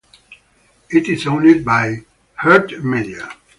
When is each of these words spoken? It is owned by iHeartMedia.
It 0.89 1.07
is 1.09 1.27
owned 1.27 1.63
by 1.63 2.03
iHeartMedia. 2.39 3.33